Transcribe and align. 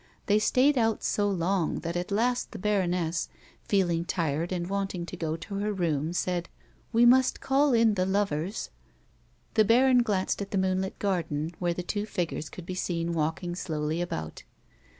They 0.25 0.39
stayed 0.39 0.79
out 0.79 1.03
so 1.03 1.29
long 1.29 1.81
that 1.81 1.95
at 1.95 2.09
last 2.09 2.53
the 2.53 2.57
baroness, 2.57 3.29
feeling 3.65 4.03
tired 4.03 4.51
and 4.51 4.65
wanting 4.67 5.05
to 5.05 5.15
go 5.15 5.37
to 5.37 5.55
her 5.59 5.71
room, 5.71 6.11
said:" 6.11 6.49
We 6.91 7.05
must 7.05 7.39
call 7.39 7.71
in 7.73 7.93
the 7.93 8.07
lovers." 8.07 8.71
The 9.53 9.63
baron 9.63 10.01
glanced 10.01 10.41
at 10.41 10.49
the 10.49 10.57
moonlit 10.57 10.97
garden, 10.97 11.51
where 11.59 11.75
the 11.75 11.83
two 11.83 12.07
figures 12.07 12.49
could 12.49 12.65
be 12.65 12.73
seen 12.73 13.11
walking 13.13 13.53
slowly 13.53 14.01
about. 14.01 14.41